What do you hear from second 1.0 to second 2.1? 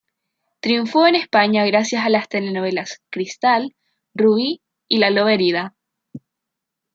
en España gracias a